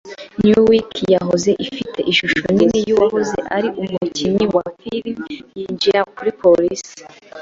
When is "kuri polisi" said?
6.15-6.95